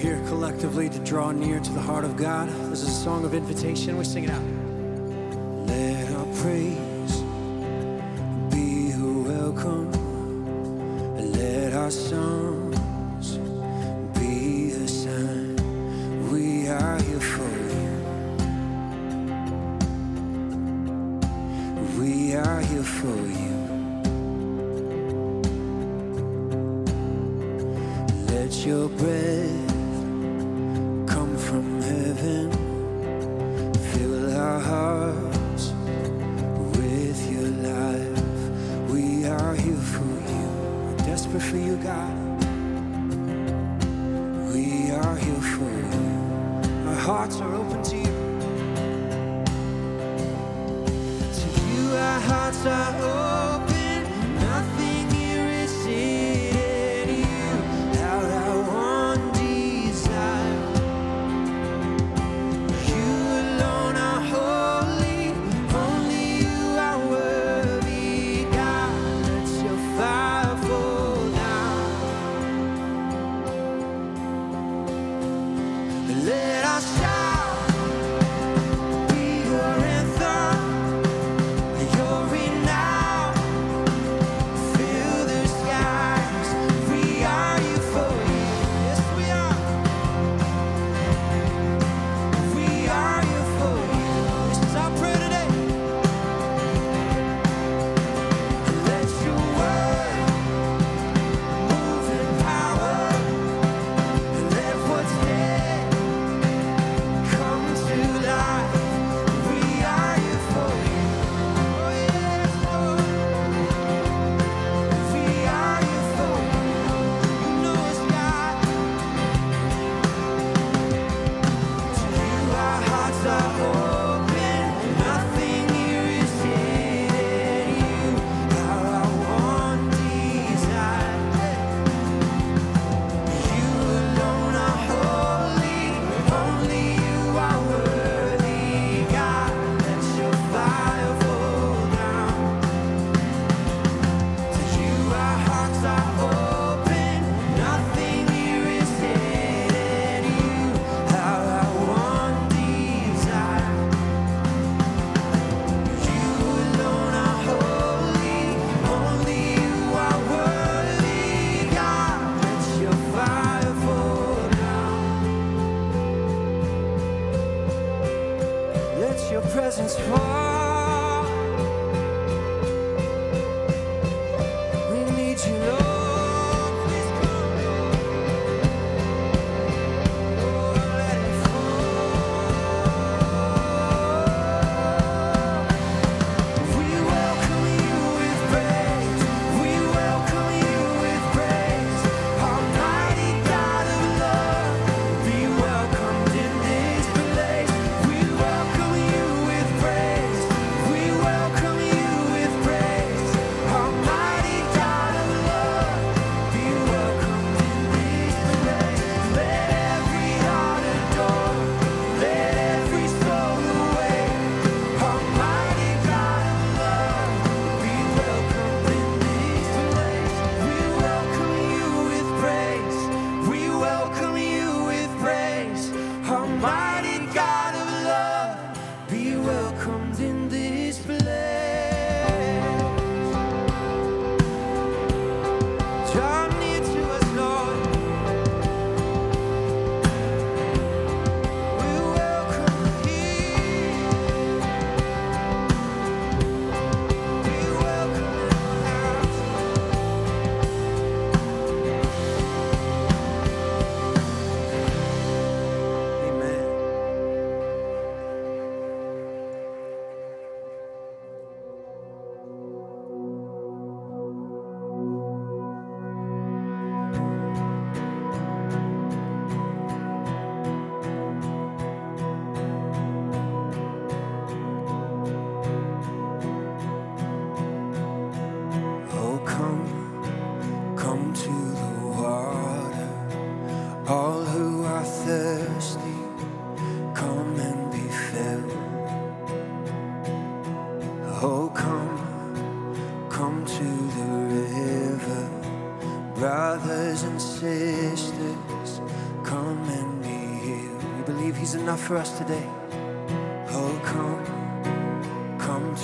[0.00, 2.48] here collectively to draw near to the heart of God.
[2.70, 3.98] This is a song of invitation.
[3.98, 4.42] We sing it out.
[5.66, 7.20] Let our praise
[8.50, 9.92] be welcome.
[11.32, 12.59] Let our song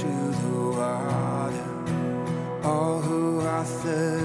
[0.01, 1.69] to the water.
[2.63, 4.16] All who are thirsty.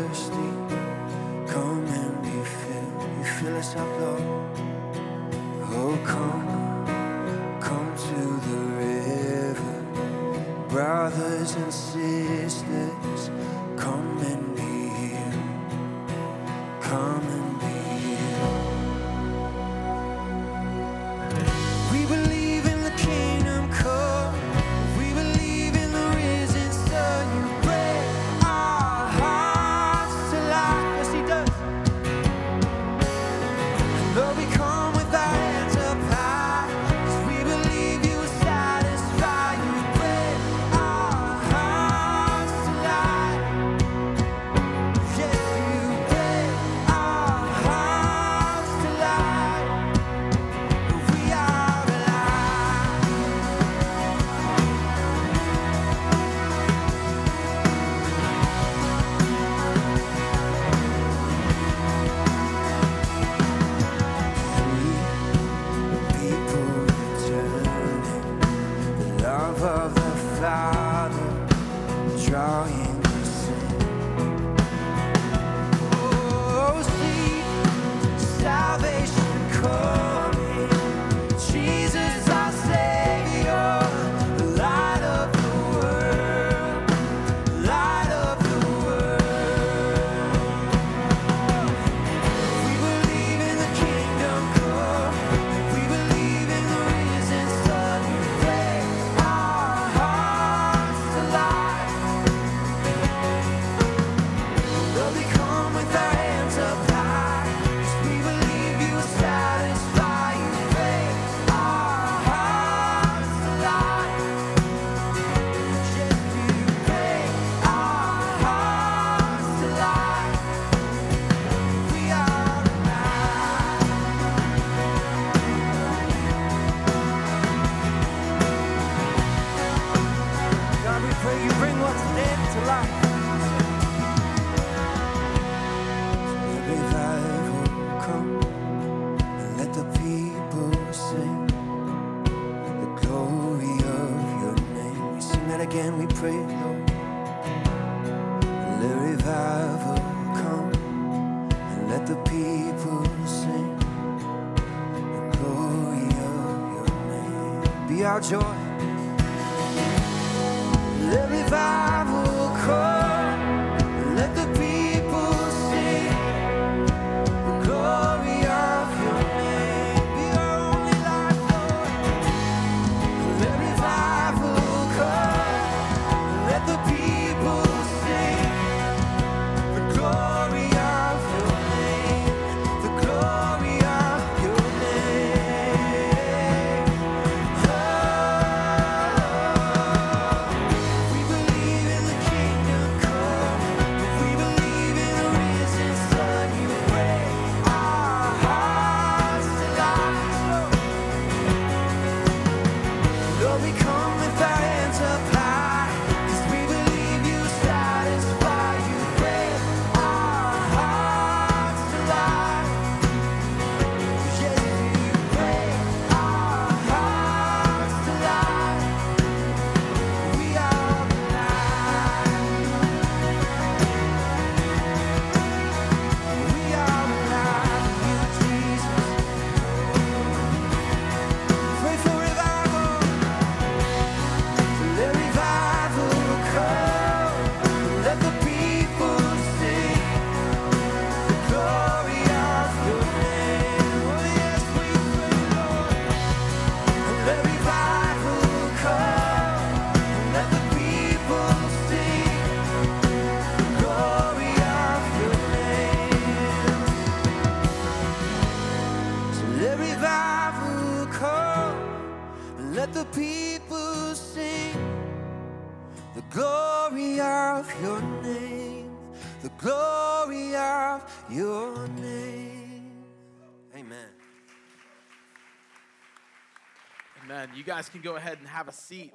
[277.61, 279.13] You guys can go ahead and have a seat.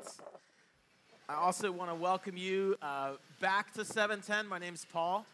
[1.28, 4.46] I also want to welcome you uh, back to 710.
[4.46, 5.26] My name's Paul,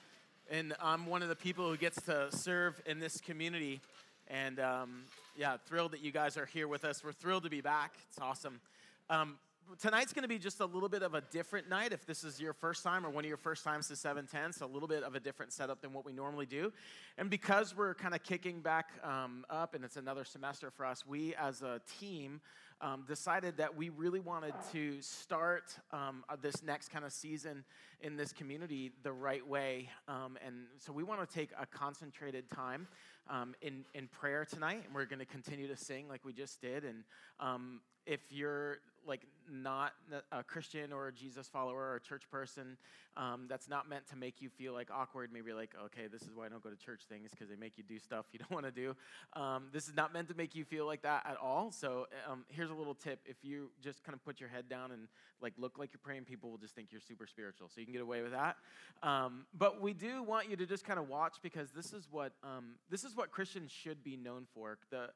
[0.51, 3.83] and I'm one of the people who gets to serve in this community.
[4.29, 5.03] And um,
[5.37, 7.05] yeah, thrilled that you guys are here with us.
[7.05, 7.93] We're thrilled to be back.
[8.09, 8.63] It's awesome.
[9.11, 9.35] Um,
[9.81, 12.41] tonight's going to be just a little bit of a different night if this is
[12.41, 15.03] your first time or one of your first times to 710 so a little bit
[15.03, 16.73] of a different setup than what we normally do.
[17.19, 21.07] And because we're kind of kicking back um, up and it's another semester for us
[21.07, 22.41] we as a team
[22.81, 27.65] um, decided that we really wanted to start um, uh, this next kind of season
[28.01, 32.51] in this community the right way um, and so we want to take a concentrated
[32.51, 32.89] time
[33.31, 36.61] um, in, in prayer tonight and we're going to continue to sing like we just
[36.61, 37.05] did and
[37.39, 39.93] um, if you're like not
[40.31, 42.77] a Christian or a Jesus follower or a church person,
[43.17, 45.31] um, that's not meant to make you feel like awkward.
[45.33, 47.77] Maybe like, okay, this is why I don't go to church things because they make
[47.77, 48.95] you do stuff you don't want to do.
[49.35, 51.71] Um, this is not meant to make you feel like that at all.
[51.73, 54.93] So um, here's a little tip: if you just kind of put your head down
[54.93, 55.09] and
[55.41, 57.69] like look like you're praying, people will just think you're super spiritual.
[57.69, 58.57] So you can get away with that.
[59.03, 62.33] Um, but we do want you to just kind of watch because this is what
[62.45, 64.79] um, this is what Christians should be known for.
[64.91, 65.09] The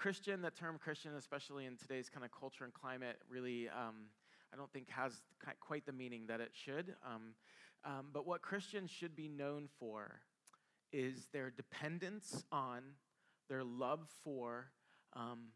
[0.00, 4.06] Christian, the term Christian, especially in today's kind of culture and climate, really, um,
[4.50, 5.12] I don't think has
[5.60, 6.94] quite the meaning that it should.
[7.04, 7.34] Um,
[7.84, 10.22] um, but what Christians should be known for
[10.90, 12.80] is their dependence on,
[13.50, 14.70] their love for,
[15.14, 15.48] um,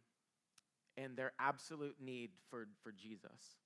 [0.98, 3.56] and their absolute need for, for Jesus.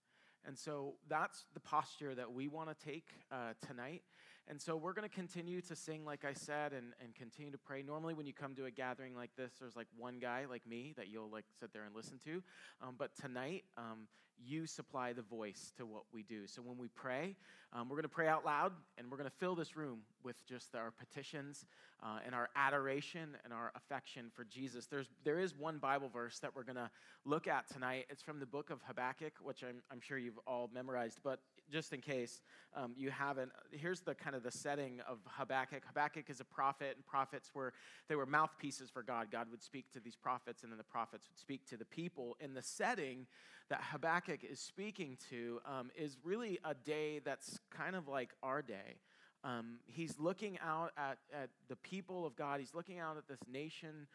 [0.47, 4.02] And so that's the posture that we want to take uh, tonight.
[4.50, 7.59] And so we're going to continue to sing, like I said, and, and continue to
[7.59, 7.83] pray.
[7.83, 10.95] Normally, when you come to a gathering like this, there's like one guy like me
[10.97, 12.43] that you'll like sit there and listen to.
[12.81, 14.09] Um, but tonight, um,
[14.43, 16.47] you supply the voice to what we do.
[16.47, 17.37] So when we pray,
[17.73, 20.37] um, we're going to pray out loud, and we're going to fill this room with
[20.47, 21.67] just our petitions
[22.02, 24.87] uh, and our adoration and our affection for Jesus.
[24.87, 26.90] There's there is one Bible verse that we're going to
[27.25, 28.07] look at tonight.
[28.09, 31.92] It's from the book of Habakkuk, which I'm, I'm sure you've all memorized, but just
[31.92, 32.40] in case
[32.75, 35.82] um, you haven't, here's the kind of the setting of Habakkuk.
[35.87, 37.72] Habakkuk is a prophet, and prophets were
[38.08, 39.28] they were mouthpieces for God.
[39.30, 42.37] God would speak to these prophets, and then the prophets would speak to the people.
[42.40, 43.26] In the setting
[43.68, 48.62] that Habakkuk is speaking to um, is really a day that's kind of like our
[48.62, 48.96] day.
[49.44, 52.60] Um, he's looking out at, at the people of God.
[52.60, 54.06] He's looking out at this nation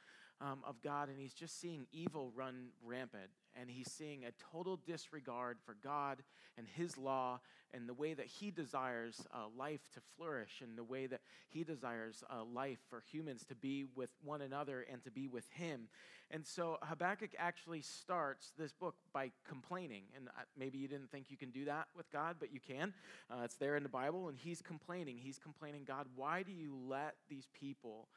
[0.41, 3.29] um, of God, and he's just seeing evil run rampant.
[3.59, 6.23] And he's seeing a total disregard for God
[6.57, 7.39] and his law
[7.71, 11.63] and the way that he desires uh, life to flourish and the way that he
[11.63, 15.87] desires uh, life for humans to be with one another and to be with him.
[16.31, 20.03] And so Habakkuk actually starts this book by complaining.
[20.15, 22.93] And uh, maybe you didn't think you can do that with God, but you can.
[23.29, 24.29] Uh, it's there in the Bible.
[24.29, 25.17] And he's complaining.
[25.17, 28.07] He's complaining, God, why do you let these people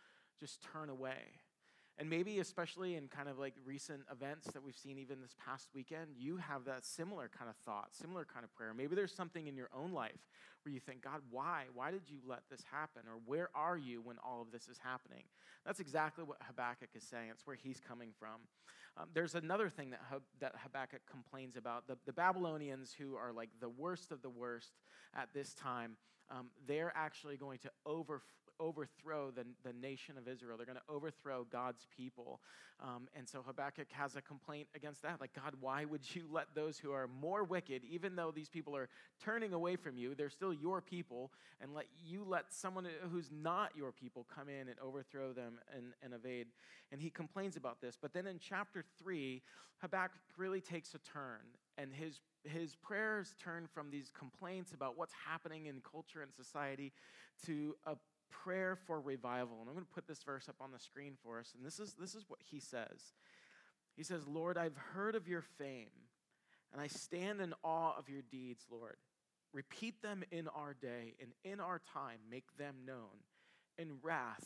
[0.40, 1.40] just turn away?
[1.98, 5.68] And maybe, especially in kind of like recent events that we've seen even this past
[5.74, 8.74] weekend, you have that similar kind of thought, similar kind of prayer.
[8.74, 10.28] Maybe there's something in your own life
[10.62, 11.64] where you think, God, why?
[11.72, 13.02] Why did you let this happen?
[13.08, 15.22] Or where are you when all of this is happening?
[15.64, 17.30] That's exactly what Habakkuk is saying.
[17.30, 18.42] It's where he's coming from.
[18.98, 20.00] Um, there's another thing that,
[20.40, 21.86] that Habakkuk complains about.
[21.86, 24.72] The, the Babylonians, who are like the worst of the worst
[25.14, 25.96] at this time,
[26.30, 28.22] um, they're actually going to over,
[28.60, 30.56] overthrow the, the nation of Israel.
[30.56, 32.40] They're going to overthrow God's people.
[32.80, 35.20] Um, and so Habakkuk has a complaint against that.
[35.20, 38.76] Like, God, why would you let those who are more wicked, even though these people
[38.76, 38.88] are
[39.22, 43.70] turning away from you, they're still your people, and let you let someone who's not
[43.76, 46.48] your people come in and overthrow them and, and evade?
[46.92, 47.96] And he complains about this.
[48.00, 49.42] But then in chapter 3,
[49.78, 51.40] Habakkuk really takes a turn,
[51.76, 56.92] and his his prayers turn from these complaints about what's happening in culture and society
[57.44, 57.96] to a
[58.30, 59.58] prayer for revival.
[59.60, 61.52] And I'm going to put this verse up on the screen for us.
[61.56, 63.12] And this is, this is what he says
[63.96, 65.90] He says, Lord, I've heard of your fame,
[66.72, 68.96] and I stand in awe of your deeds, Lord.
[69.52, 73.24] Repeat them in our day, and in our time, make them known.
[73.78, 74.44] In wrath,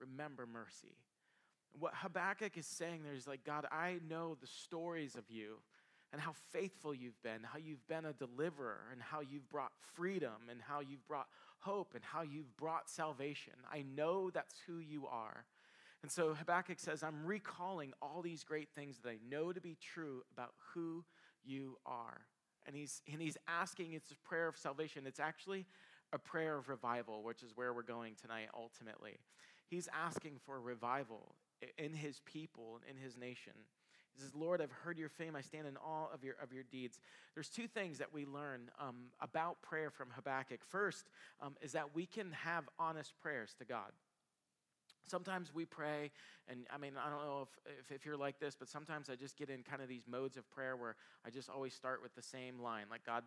[0.00, 0.96] remember mercy.
[1.78, 5.58] what Habakkuk is saying there is like, God, I know the stories of you
[6.12, 10.48] and how faithful you've been, how you've been a deliverer, and how you've brought freedom,
[10.50, 11.26] and how you've brought
[11.62, 13.54] hope and how you've brought salvation.
[13.72, 15.44] I know that's who you are.
[16.02, 19.76] And so Habakkuk says, I'm recalling all these great things that I know to be
[19.80, 21.04] true about who
[21.44, 22.22] you are.
[22.66, 25.04] And he's, and he's asking, it's a prayer of salvation.
[25.06, 25.66] It's actually
[26.12, 29.18] a prayer of revival, which is where we're going tonight ultimately.
[29.68, 31.34] He's asking for revival
[31.78, 33.52] in his people and in his nation.
[34.14, 35.34] He says, Lord, I've heard your fame.
[35.36, 36.98] I stand in awe of your, of your deeds.
[37.34, 40.60] There's two things that we learn um, about prayer from Habakkuk.
[40.68, 41.08] First
[41.40, 43.92] um, is that we can have honest prayers to God.
[45.08, 46.10] Sometimes we pray,
[46.48, 49.16] and I mean, I don't know if, if, if, you're like this, but sometimes I
[49.16, 50.94] just get in kind of these modes of prayer where
[51.26, 53.24] I just always start with the same line, like, God,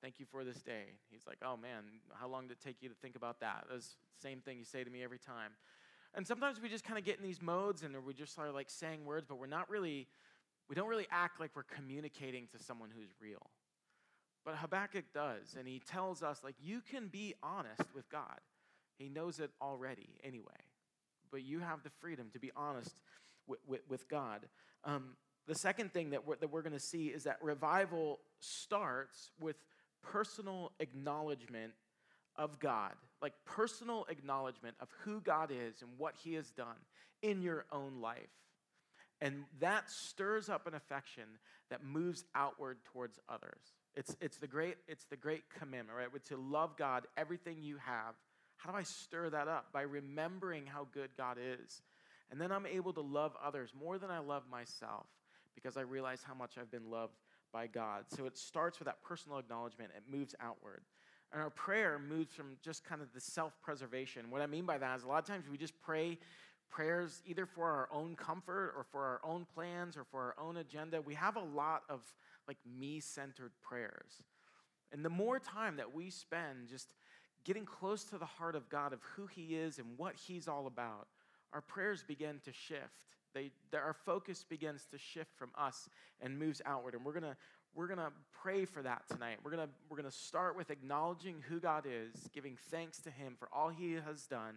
[0.00, 0.84] thank you for this day.
[1.10, 3.64] He's like, oh man, how long did it take you to think about that?
[3.70, 5.52] That's the same thing you say to me every time.
[6.14, 8.70] And sometimes we just kind of get in these modes and we just are like
[8.70, 10.06] saying words, but we're not really,
[10.68, 13.50] we don't really act like we're communicating to someone who's real.
[14.44, 18.40] But Habakkuk does, and he tells us, like, you can be honest with God.
[18.98, 20.44] He knows it already anyway.
[21.30, 22.94] But you have the freedom to be honest
[23.46, 24.46] with, with, with God.
[24.84, 29.30] Um, the second thing that we're, that we're going to see is that revival starts
[29.40, 29.56] with
[30.02, 31.72] personal acknowledgement
[32.36, 36.76] of God, like personal acknowledgement of who God is and what He has done
[37.22, 38.28] in your own life.
[39.20, 41.24] And that stirs up an affection
[41.70, 43.74] that moves outward towards others.
[43.94, 46.24] It's, it's, the great, it's the great commandment, right?
[46.26, 48.14] To love God, everything you have.
[48.56, 49.72] How do I stir that up?
[49.72, 51.82] By remembering how good God is.
[52.30, 55.06] And then I'm able to love others more than I love myself
[55.54, 57.14] because I realize how much I've been loved
[57.52, 58.04] by God.
[58.14, 60.82] So it starts with that personal acknowledgement, it moves outward.
[61.32, 64.30] And our prayer moves from just kind of the self preservation.
[64.30, 66.18] What I mean by that is a lot of times we just pray
[66.70, 70.56] prayers either for our own comfort or for our own plans or for our own
[70.58, 71.00] agenda.
[71.00, 72.00] We have a lot of
[72.46, 74.22] like me centered prayers.
[74.92, 76.94] And the more time that we spend just
[77.44, 80.66] getting close to the heart of God, of who He is and what He's all
[80.66, 81.08] about,
[81.52, 83.04] our prayers begin to shift.
[83.34, 85.88] They, our focus begins to shift from us
[86.20, 86.94] and moves outward.
[86.94, 87.36] And we're going to
[87.74, 89.38] we're going to pray for that tonight.
[89.44, 93.10] We're going to we're going to start with acknowledging who God is, giving thanks to
[93.10, 94.56] him for all he has done.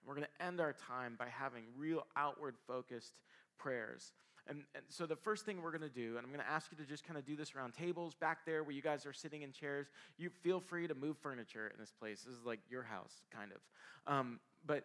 [0.00, 3.20] And we're going to end our time by having real outward focused
[3.58, 4.12] prayers.
[4.48, 6.72] And, and so the first thing we're going to do, and I'm going to ask
[6.72, 9.12] you to just kind of do this around tables back there where you guys are
[9.12, 9.86] sitting in chairs.
[10.16, 12.22] You feel free to move furniture in this place.
[12.22, 14.12] This is like your house, kind of.
[14.12, 14.84] Um, but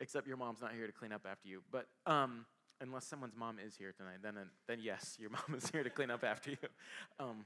[0.00, 1.62] except your mom's not here to clean up after you.
[1.70, 2.46] But um,
[2.80, 4.34] unless someone's mom is here tonight, then
[4.66, 6.56] then yes, your mom is here to clean up after you.
[7.18, 7.44] Um,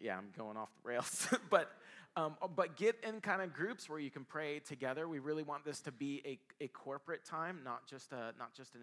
[0.00, 1.70] yeah, I'm going off the rails, but
[2.16, 5.08] um, but get in kind of groups where you can pray together.
[5.08, 8.74] We really want this to be a, a corporate time, not just a not just
[8.74, 8.82] an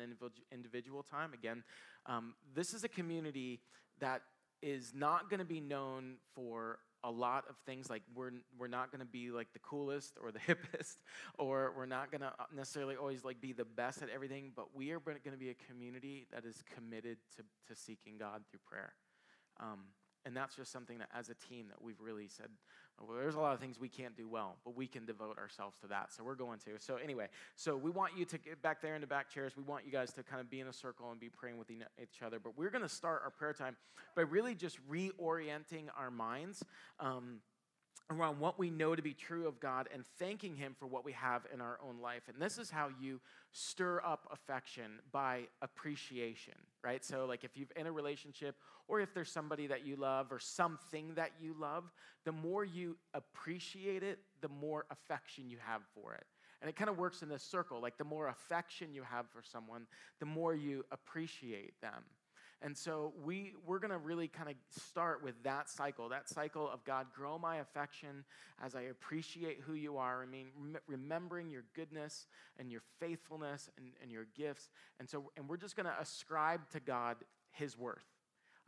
[0.52, 1.34] individual time.
[1.34, 1.64] Again,
[2.06, 3.62] um, this is a community
[4.00, 4.22] that
[4.62, 8.92] is not going to be known for a lot of things like we're, we're not
[8.92, 10.98] going to be like the coolest or the hippest
[11.40, 14.92] or we're not going to necessarily always like be the best at everything but we
[14.92, 18.94] are going to be a community that is committed to, to seeking god through prayer
[19.60, 19.80] um,
[20.26, 22.48] and that's just something that as a team that we've really said
[23.00, 25.78] well, there's a lot of things we can't do well but we can devote ourselves
[25.80, 26.14] to that.
[26.14, 26.72] So we're going to.
[26.80, 29.58] So anyway so we want you to get back there in the back chairs.
[29.58, 31.70] We want you guys to kind of be in a circle and be praying with
[31.72, 32.40] each other.
[32.40, 33.76] But we're going to start our prayer time
[34.16, 36.64] by really just reorienting our minds
[37.00, 37.40] um,
[38.12, 41.12] around what we know to be true of God and thanking Him for what we
[41.14, 42.24] have in our own life.
[42.28, 43.20] And this is how you
[43.52, 47.04] stir up affection by appreciation, right?
[47.04, 48.56] So, like if you've in a relationship
[48.88, 51.86] or if there's somebody that you love or something that you love,
[52.26, 56.26] the more you appreciate it, the more affection you have for it.
[56.62, 57.82] And it kind of works in this circle.
[57.82, 59.88] Like the more affection you have for someone,
[60.20, 62.04] the more you appreciate them.
[62.64, 66.70] And so we, we're going to really kind of start with that cycle, that cycle
[66.70, 68.24] of God, grow my affection
[68.64, 70.22] as I appreciate who you are.
[70.22, 70.48] I mean,
[70.88, 72.28] remembering your goodness
[72.60, 74.70] and your faithfulness and, and your gifts.
[75.00, 77.18] And so, and we're just going to ascribe to God
[77.50, 78.06] his worth.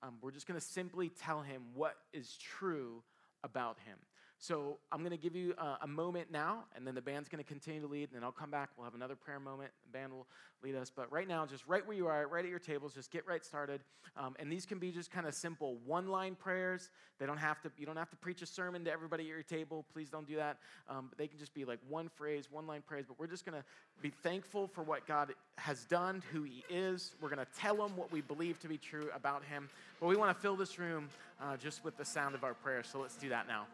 [0.01, 3.03] Um, we're just going to simply tell him what is true
[3.43, 3.97] about him.
[4.43, 7.41] So I'm going to give you a, a, moment now, and then the band's going
[7.41, 8.71] to continue to lead, and then I'll come back.
[8.75, 9.71] We'll have another prayer moment.
[9.85, 10.27] The band will
[10.61, 10.91] lead us.
[10.93, 13.45] But right now, just right where you are, right at your tables, just get right
[13.45, 13.79] started.
[14.17, 16.89] Um, and these can be just kind of simple one-line prayers.
[17.19, 17.71] They don't have to.
[17.77, 19.85] You don't have to preach a sermon to everybody at your table.
[19.93, 20.57] Please don't do that.
[20.89, 23.05] Um, but they can just be like one phrase, one-line prayers.
[23.07, 23.63] But we're just going to
[24.01, 27.15] be thankful for what God has done, who He is.
[27.21, 29.69] We're going to tell Him what we believe to be true about Him.
[30.01, 31.07] But we want to fill this room
[31.41, 32.89] uh, just with the sound of our prayers.
[32.91, 33.67] So let's do that now.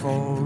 [0.00, 0.39] For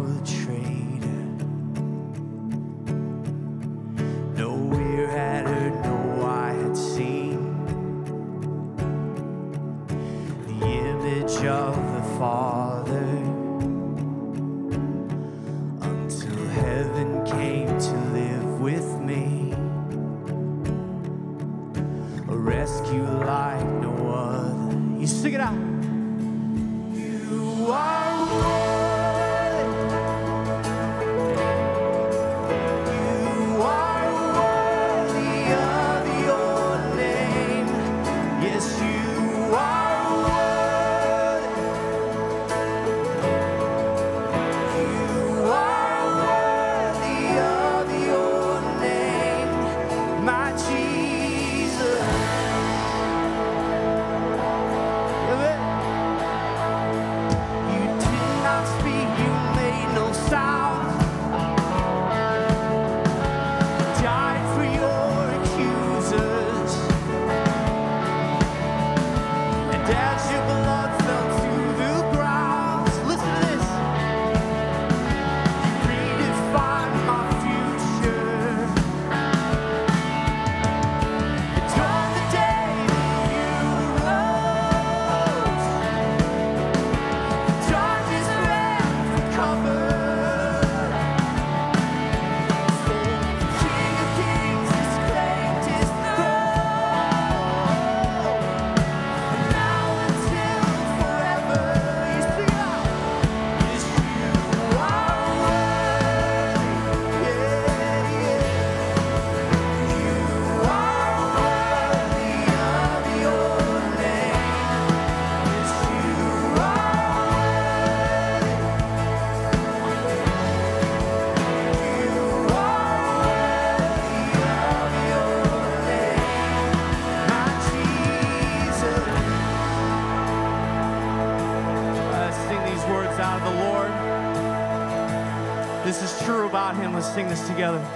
[137.55, 137.93] together.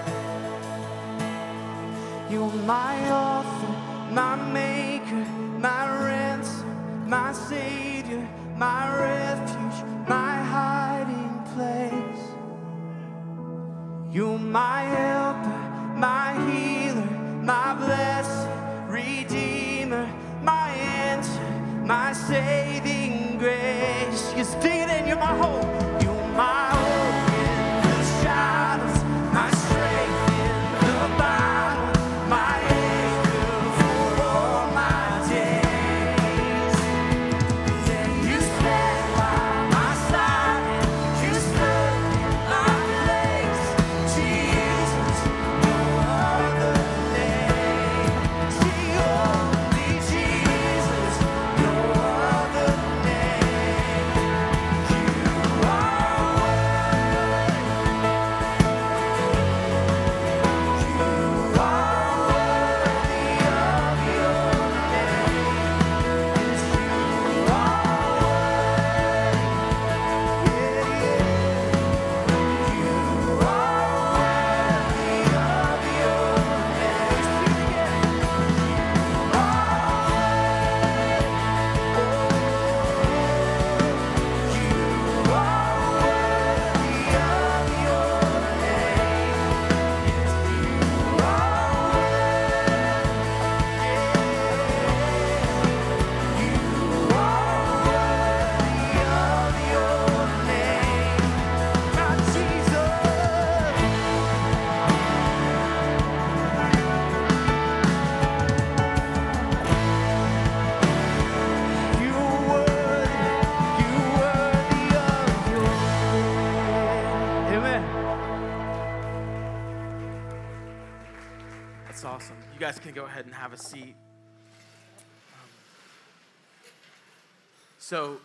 [127.89, 128.19] So,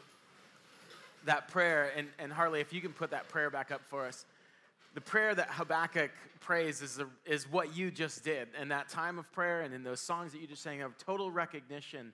[1.24, 4.26] that prayer, and, and Harley, if you can put that prayer back up for us.
[4.94, 8.50] The prayer that Habakkuk prays is, is what you just did.
[8.60, 11.32] And that time of prayer and in those songs that you just sang of total
[11.32, 12.12] recognition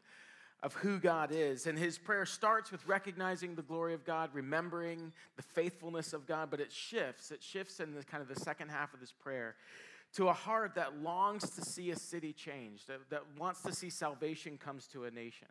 [0.61, 1.65] of who God is.
[1.65, 6.51] And his prayer starts with recognizing the glory of God, remembering the faithfulness of God,
[6.51, 7.31] but it shifts.
[7.31, 9.55] It shifts in the kind of the second half of this prayer
[10.13, 13.89] to a heart that longs to see a city changed, that, that wants to see
[13.89, 15.47] salvation comes to a nation.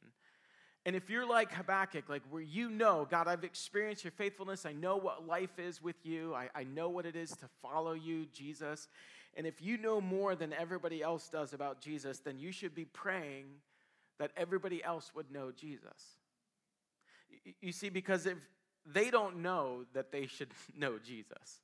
[0.88, 4.72] And if you're like Habakkuk, like where you know, God, I've experienced your faithfulness, I
[4.72, 8.24] know what life is with you, I, I know what it is to follow you,
[8.32, 8.88] Jesus.
[9.36, 12.86] And if you know more than everybody else does about Jesus, then you should be
[12.86, 13.48] praying
[14.18, 16.16] that everybody else would know Jesus.
[17.60, 18.38] You see, because if
[18.86, 21.60] they don't know that they should know Jesus,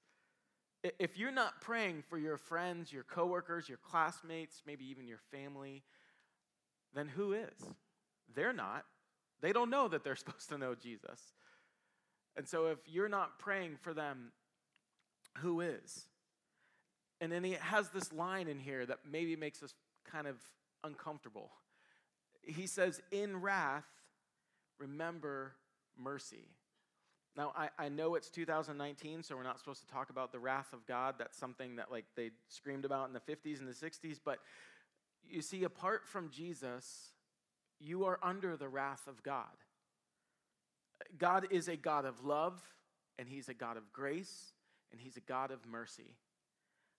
[0.99, 5.83] if you're not praying for your friends, your coworkers, your classmates, maybe even your family,
[6.93, 7.75] then who is?
[8.35, 8.85] They're not.
[9.41, 11.33] They don't know that they're supposed to know Jesus.
[12.37, 14.33] And so if you're not praying for them,
[15.39, 16.07] who is?
[17.21, 20.37] And then he has this line in here that maybe makes us kind of
[20.83, 21.51] uncomfortable.
[22.43, 23.87] He says, In wrath,
[24.79, 25.55] remember
[25.97, 26.49] mercy.
[27.37, 30.73] Now, I, I know it's 2019, so we're not supposed to talk about the wrath
[30.73, 31.17] of God.
[31.19, 34.21] That's something that like they screamed about in the 50s and the 60s.
[34.25, 34.39] But
[35.29, 37.14] you see, apart from Jesus,
[37.85, 39.45] you are under the wrath of God.
[41.19, 42.61] God is a God of love,
[43.19, 44.53] and He's a God of grace,
[44.91, 46.17] and He's a God of mercy.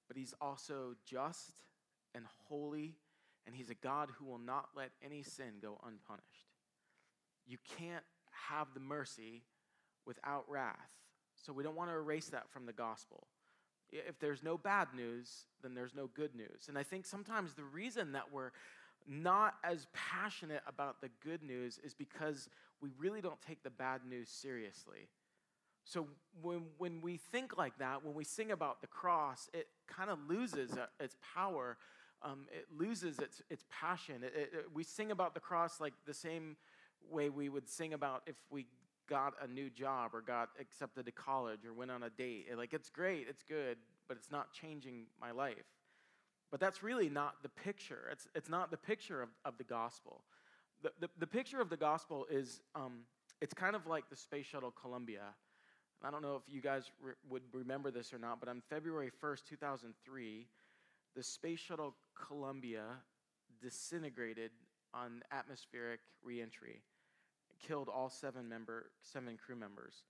[0.08, 1.54] But He's also just
[2.14, 2.96] and holy,
[3.46, 6.52] and He's a God who will not let any sin go unpunished.
[7.48, 8.04] You can't
[8.50, 9.44] have the mercy
[10.06, 10.76] without wrath.
[11.36, 13.28] So we don't want to erase that from the gospel.
[13.92, 16.68] If there's no bad news, then there's no good news.
[16.68, 18.52] And I think sometimes the reason that we're
[19.08, 22.50] not as passionate about the good news is because
[22.82, 25.10] we really don't take the bad news seriously.
[25.84, 26.08] So
[26.42, 30.18] when, when we think like that, when we sing about the cross, it kind of
[30.28, 31.78] loses uh, its power.
[32.24, 34.24] Um, it loses its, its passion.
[34.24, 36.58] It, it, we sing about the cross like the same
[37.12, 38.66] way we would sing about if we
[39.08, 42.48] got a new job or got accepted to college or went on a date.
[42.50, 45.75] It- like it's great, it's good, but it's not changing my life.
[46.52, 48.08] But that's really not the picture.
[48.12, 50.22] It's, it's not the picture of, of the gospel.
[50.84, 53.02] The, the, the picture of the gospel is um,
[53.42, 55.24] it's kind of like the space shuttle Columbia.
[56.04, 59.12] I don't know if you guys re- would remember this or not, but on February
[59.24, 60.48] 1st, 2003,
[61.16, 61.96] the space shuttle
[62.28, 62.84] Columbia
[63.62, 64.52] disintegrated
[64.94, 66.82] on atmospheric reentry.
[67.50, 70.04] It killed all seven member seven crew members.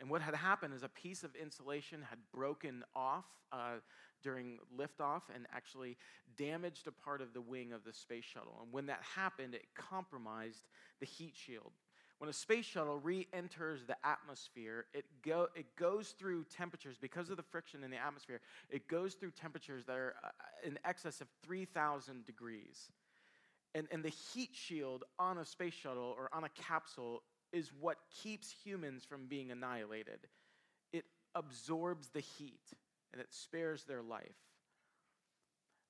[0.00, 3.76] And what had happened is a piece of insulation had broken off uh,
[4.22, 5.96] during liftoff and actually
[6.36, 8.58] damaged a part of the wing of the space shuttle.
[8.62, 10.68] And when that happened, it compromised
[11.00, 11.72] the heat shield.
[12.18, 17.30] When a space shuttle re enters the atmosphere, it, go, it goes through temperatures, because
[17.30, 20.28] of the friction in the atmosphere, it goes through temperatures that are uh,
[20.64, 22.90] in excess of 3,000 degrees.
[23.74, 27.98] And, and the heat shield on a space shuttle or on a capsule is what
[28.22, 30.20] keeps humans from being annihilated.
[30.92, 32.60] It absorbs the heat
[33.12, 34.36] and it spares their life.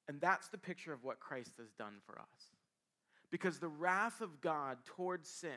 [0.09, 2.57] And that's the picture of what Christ has done for us.
[3.31, 5.51] Because the wrath of God towards sin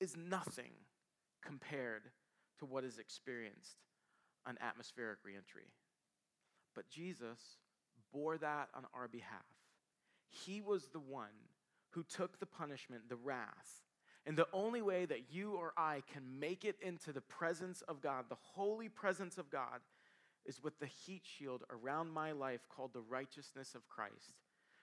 [0.00, 0.70] is nothing
[1.44, 2.02] compared
[2.60, 3.78] to what is experienced
[4.46, 5.66] on atmospheric reentry.
[6.74, 7.38] But Jesus
[8.12, 9.42] bore that on our behalf.
[10.30, 11.26] He was the one
[11.90, 13.82] who took the punishment, the wrath.
[14.28, 18.02] And the only way that you or I can make it into the presence of
[18.02, 19.80] God, the holy presence of God,
[20.44, 24.34] is with the heat shield around my life called the righteousness of Christ,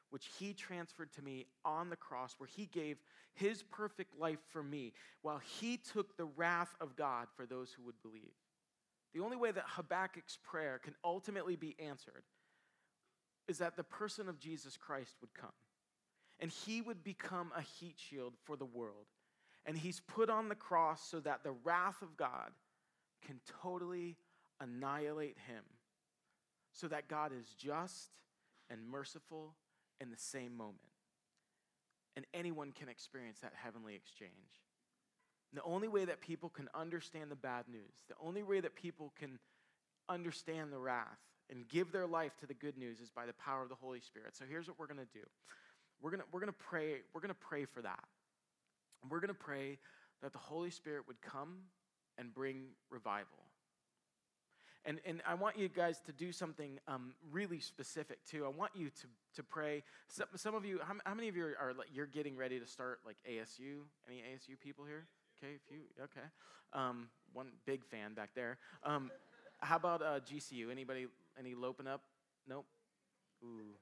[0.09, 2.97] which He transferred to me on the cross, where He gave
[3.35, 7.83] His perfect life for me, while He took the wrath of God for those who
[7.83, 8.33] would believe.
[9.13, 12.23] The only way that Habakkuk's prayer can ultimately be answered
[13.47, 15.53] is that the person of Jesus Christ would come
[16.39, 19.05] and he would become a heat shield for the world.
[19.65, 22.51] And he's put on the cross so that the wrath of God
[23.25, 24.15] can totally
[24.59, 25.63] annihilate him,
[26.71, 28.11] so that God is just
[28.69, 29.55] and merciful
[29.99, 30.79] in the same moment.
[32.15, 34.31] And anyone can experience that heavenly exchange.
[35.53, 39.13] The only way that people can understand the bad news, the only way that people
[39.17, 39.39] can
[40.09, 43.61] understand the wrath and give their life to the good news is by the power
[43.61, 44.35] of the Holy Spirit.
[44.35, 45.25] So here's what we're going to do.
[46.01, 48.03] We're going to we're going to pray we're going to pray for that.
[49.05, 49.77] And we're going to pray
[50.23, 51.57] that the Holy Spirit would come
[52.17, 53.37] and bring revival.
[54.83, 58.45] And, and I want you guys to do something um, really specific too.
[58.45, 59.83] I want you to, to pray.
[60.07, 62.59] Some, some of you, how, how many of you are, are like, you're getting ready
[62.59, 63.81] to start like ASU?
[64.09, 65.05] Any ASU people here?
[65.37, 65.81] Okay, a few.
[66.03, 66.25] Okay,
[66.73, 68.57] um, one big fan back there.
[68.81, 69.11] Um,
[69.59, 70.71] how about uh, GCU?
[70.71, 71.05] Anybody?
[71.37, 72.01] Any loping up?
[72.47, 72.65] Nope.
[73.43, 73.75] Ooh.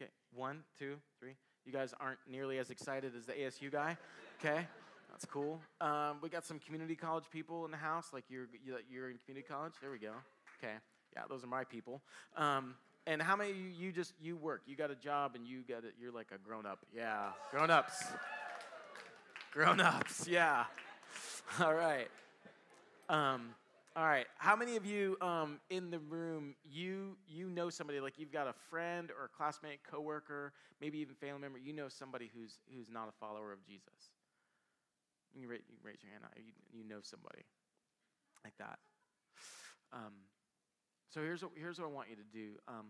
[0.00, 1.36] Okay, one, two, three.
[1.64, 3.96] You guys aren't nearly as excited as the ASU guy.
[4.38, 4.66] Okay,
[5.10, 5.60] that's cool.
[5.80, 8.08] Um, we got some community college people in the house.
[8.12, 9.72] Like you're you- you're in community college.
[9.80, 10.12] There we go.
[10.58, 10.74] Okay,
[11.14, 12.02] yeah, those are my people.
[12.36, 12.76] Um,
[13.06, 14.62] and how many of you, you just you work?
[14.66, 15.94] You got a job and you got it.
[15.98, 16.80] You're like a grown up.
[16.94, 18.04] Yeah, grown ups.
[19.52, 20.26] Grown ups.
[20.28, 20.64] Yeah.
[21.60, 22.08] All right.
[23.08, 23.54] Um,
[23.94, 24.26] all right.
[24.36, 28.46] How many of you um, in the room you you know somebody like you've got
[28.48, 31.58] a friend or a classmate, coworker, maybe even family member?
[31.58, 34.10] You know somebody who's who's not a follower of Jesus.
[35.36, 36.24] You raise, you can raise your hand.
[36.36, 37.44] You, you know somebody
[38.44, 38.78] like that.
[39.92, 40.12] Um,
[41.08, 42.58] so here's what here's what I want you to do.
[42.68, 42.86] Um,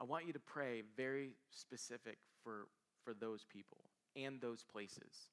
[0.00, 2.66] I want you to pray very specific for
[3.04, 3.78] for those people
[4.16, 5.30] and those places.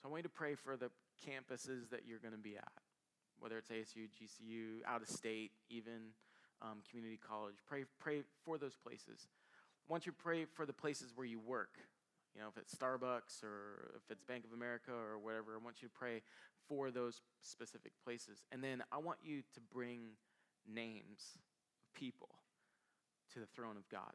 [0.00, 0.90] So I want you to pray for the
[1.26, 2.72] campuses that you're going to be at,
[3.40, 6.12] whether it's ASU, GCU, out of state, even
[6.62, 7.56] um, community college.
[7.66, 9.28] Pray, pray for those places.
[9.88, 11.78] Want you pray for the places where you work.
[12.36, 15.80] You know, if it's Starbucks or if it's Bank of America or whatever, I want
[15.80, 16.20] you to pray
[16.68, 18.44] for those specific places.
[18.52, 20.00] And then I want you to bring
[20.70, 21.38] names
[21.80, 22.28] of people
[23.32, 24.12] to the throne of God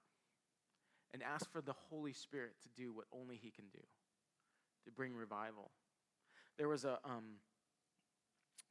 [1.14, 3.82] and ask for the Holy Spirit to do what only He can do
[4.86, 5.72] to bring revival.
[6.60, 7.40] There was a um,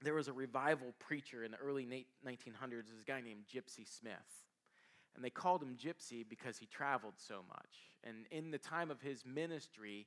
[0.03, 2.87] there was a revival preacher in the early 1900s.
[2.95, 4.15] This guy named Gypsy Smith,
[5.15, 7.97] and they called him Gypsy because he traveled so much.
[8.05, 10.07] And in the time of his ministry,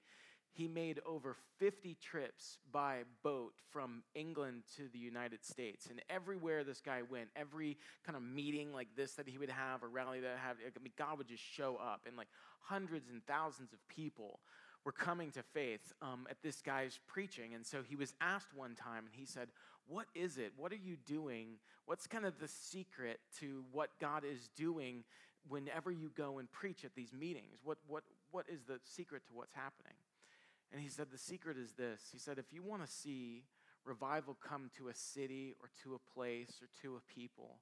[0.54, 5.88] he made over 50 trips by boat from England to the United States.
[5.90, 9.82] And everywhere this guy went, every kind of meeting like this that he would have,
[9.82, 12.28] a rally that have, I mean, God would just show up, and like
[12.60, 14.40] hundreds and thousands of people
[14.86, 17.54] were coming to faith um, at this guy's preaching.
[17.54, 19.50] And so he was asked one time, and he said,
[19.88, 20.54] What is it?
[20.58, 21.58] What are you doing?
[21.86, 25.04] What's kind of the secret to what God is doing
[25.48, 27.60] whenever you go and preach at these meetings?
[27.64, 29.96] What, what, what is the secret to what's happening?
[30.72, 32.02] And he said, The secret is this.
[32.12, 33.44] He said, If you want to see
[33.86, 37.58] revival come to a city or to a place or to a people,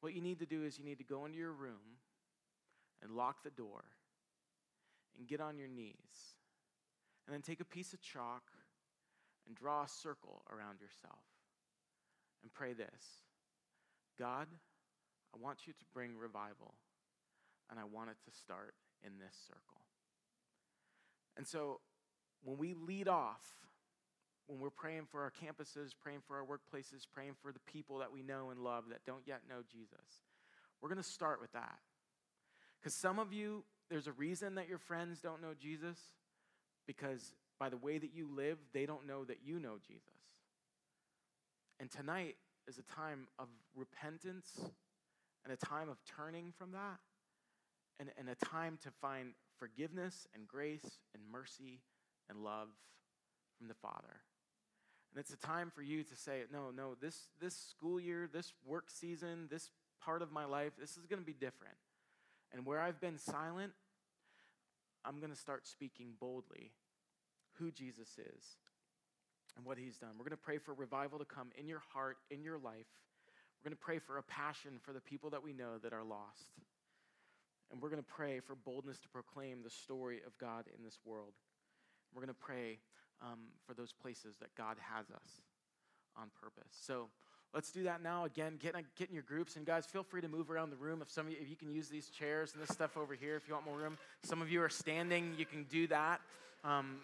[0.00, 1.98] what you need to do is you need to go into your room
[3.02, 3.84] and lock the door
[5.18, 6.34] and get on your knees
[7.26, 8.42] and then take a piece of chalk
[9.46, 11.24] and draw a circle around yourself
[12.42, 13.22] and pray this
[14.18, 14.46] God,
[15.34, 16.74] I want you to bring revival,
[17.70, 19.80] and I want it to start in this circle.
[21.36, 21.80] And so
[22.44, 23.42] when we lead off,
[24.46, 28.12] when we're praying for our campuses, praying for our workplaces, praying for the people that
[28.12, 30.22] we know and love that don't yet know Jesus,
[30.80, 31.78] we're going to start with that.
[32.78, 35.98] Because some of you, there's a reason that your friends don't know Jesus
[36.86, 40.08] because by the way that you live, they don't know that you know Jesus.
[41.80, 44.60] And tonight is a time of repentance
[45.44, 46.98] and a time of turning from that
[48.00, 51.80] and, and a time to find forgiveness and grace and mercy
[52.28, 52.68] and love
[53.58, 54.20] from the Father.
[55.12, 58.52] And it's a time for you to say, no, no, this, this school year, this
[58.66, 59.70] work season, this
[60.02, 61.76] part of my life, this is going to be different.
[62.52, 63.72] And where I've been silent,
[65.04, 66.72] I'm going to start speaking boldly
[67.58, 68.44] who Jesus is
[69.56, 70.10] and what he's done.
[70.18, 72.86] We're going to pray for revival to come in your heart, in your life.
[73.62, 76.04] We're going to pray for a passion for the people that we know that are
[76.04, 76.52] lost.
[77.70, 80.98] And we're going to pray for boldness to proclaim the story of God in this
[81.04, 81.32] world.
[82.14, 82.78] We're going to pray
[83.22, 85.42] um, for those places that God has us
[86.16, 86.70] on purpose.
[86.70, 87.08] So
[87.54, 88.24] let's do that now.
[88.24, 89.56] Again, get, get in your groups.
[89.56, 91.00] And guys, feel free to move around the room.
[91.00, 93.36] If some of you, if you can use these chairs and this stuff over here,
[93.36, 93.96] if you want more room.
[94.24, 96.20] Some of you are standing, you can do that.
[96.64, 96.96] Um,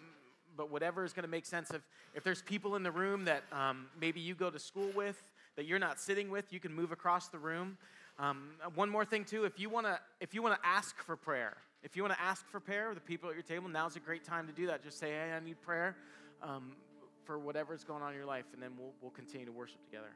[0.57, 1.71] but whatever is going to make sense.
[1.71, 1.81] If,
[2.13, 5.17] if there's people in the room that um, maybe you go to school with,
[5.55, 7.77] that you're not sitting with, you can move across the room.
[8.19, 11.15] Um, one more thing too, if you want to, if you want to ask for
[11.15, 13.95] prayer, if you want to ask for prayer, with the people at your table, now's
[13.95, 14.83] a great time to do that.
[14.83, 15.95] Just say, hey, I need prayer
[16.43, 16.73] um,
[17.23, 20.09] for whatever's going on in your life, and then we'll, we'll continue to worship together.